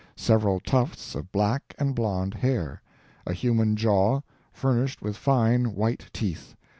Several 0.17 0.59
tufts 0.59 1.13
of 1.13 1.31
black 1.31 1.75
and 1.77 1.93
blonde 1.93 2.33
hair. 2.33 2.81
A 3.27 3.33
human 3.33 3.75
jaw, 3.75 4.21
furnished 4.51 5.03
with 5.03 5.15
fine 5.15 5.75
white 5.75 6.05
teeth. 6.11 6.55